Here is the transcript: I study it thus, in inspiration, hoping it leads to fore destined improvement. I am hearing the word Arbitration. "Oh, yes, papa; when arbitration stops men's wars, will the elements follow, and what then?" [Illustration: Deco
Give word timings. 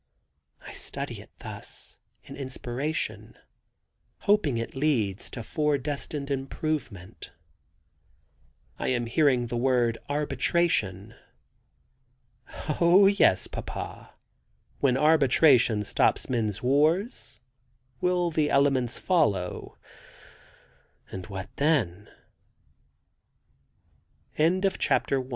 I 0.65 0.73
study 0.73 1.21
it 1.21 1.29
thus, 1.37 1.95
in 2.23 2.35
inspiration, 2.35 3.37
hoping 4.21 4.57
it 4.57 4.73
leads 4.75 5.29
to 5.29 5.43
fore 5.43 5.77
destined 5.77 6.31
improvement. 6.31 7.31
I 8.79 8.87
am 8.87 9.05
hearing 9.05 9.45
the 9.45 9.57
word 9.57 9.99
Arbitration. 10.09 11.13
"Oh, 12.79 13.05
yes, 13.05 13.45
papa; 13.45 14.15
when 14.79 14.97
arbitration 14.97 15.83
stops 15.83 16.27
men's 16.27 16.63
wars, 16.63 17.39
will 17.99 18.31
the 18.31 18.49
elements 18.49 18.97
follow, 18.97 19.77
and 21.11 21.27
what 21.27 21.47
then?" 21.57 22.09
[Illustration: 24.35 24.61
Deco 24.63 25.29